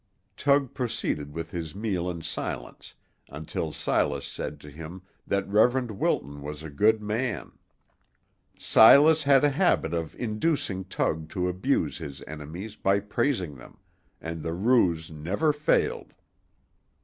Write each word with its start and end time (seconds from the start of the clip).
Tug 0.35 0.73
proceeded 0.73 1.31
with 1.31 1.51
his 1.51 1.75
meal 1.75 2.09
in 2.09 2.23
silence 2.23 2.95
until 3.29 3.71
Silas 3.71 4.25
said 4.25 4.59
to 4.61 4.71
him 4.71 5.03
that 5.27 5.47
Reverend 5.47 5.91
Wilton 5.91 6.41
was 6.41 6.63
a 6.63 6.71
good 6.71 7.03
man. 7.03 7.51
Silas 8.57 9.21
had 9.25 9.43
a 9.43 9.51
habit 9.51 9.93
of 9.93 10.15
inducing 10.15 10.85
Tug 10.85 11.29
to 11.29 11.47
abuse 11.47 11.99
his 11.99 12.23
enemies 12.25 12.75
by 12.75 12.99
praising 12.99 13.53
them, 13.53 13.77
and 14.19 14.41
the 14.41 14.53
ruse 14.53 15.11
never 15.11 15.53
failed. 15.53 16.15